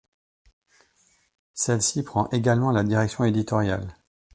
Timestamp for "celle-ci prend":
1.53-2.27